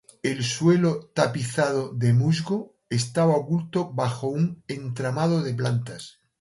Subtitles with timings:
[0.23, 6.21] El suelo tapizado de musgo estaba oculto bajo un entramado de plantas.